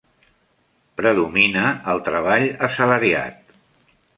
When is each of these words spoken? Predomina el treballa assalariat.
Predomina 1.01 1.67
el 1.93 2.01
treballa 2.09 2.49
assalariat. 2.69 3.57